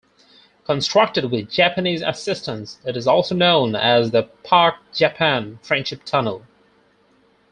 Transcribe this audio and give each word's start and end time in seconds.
Constructed 0.65 1.25
with 1.29 1.51
Japanese 1.51 2.01
assistance, 2.01 2.79
it 2.83 2.97
is 2.97 3.05
also 3.05 3.35
known 3.35 3.75
as 3.75 4.09
the 4.09 4.23
Pak-Japan 4.43 5.59
Friendship 5.61 6.03
Tunnel. 6.05 6.43